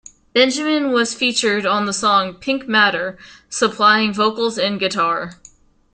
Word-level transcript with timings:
Benjamin 0.33 0.91
was 0.93 1.13
featured 1.13 1.63
on 1.63 1.85
the 1.85 1.93
song 1.93 2.33
"Pink 2.33 2.67
Matter," 2.67 3.19
supplying 3.49 4.11
vocals 4.11 4.57
and 4.57 4.79
guitar. 4.79 5.39